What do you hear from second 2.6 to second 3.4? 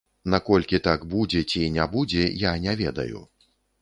не ведаю.